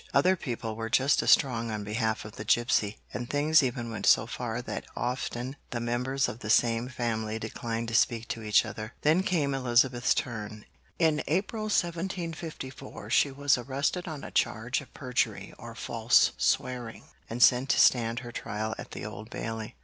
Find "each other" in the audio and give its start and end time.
8.41-8.93